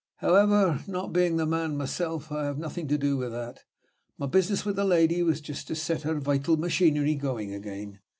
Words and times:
However, 0.15 0.79
not 0.87 1.13
being 1.13 1.37
the 1.37 1.45
man 1.45 1.77
myself, 1.77 2.31
I 2.31 2.45
have 2.45 2.57
nothing 2.57 2.87
to 2.87 2.97
do 2.97 3.17
with 3.17 3.31
that. 3.33 3.59
My 4.17 4.25
business 4.25 4.65
with 4.65 4.75
the 4.77 4.83
lady 4.83 5.21
was 5.21 5.41
just 5.41 5.67
to 5.67 5.75
set 5.75 6.01
her 6.01 6.19
vital 6.19 6.57
machinery 6.57 7.13
going 7.13 7.53
again. 7.53 7.99